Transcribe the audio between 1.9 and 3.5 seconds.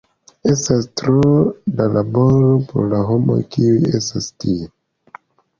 laboro por la homoj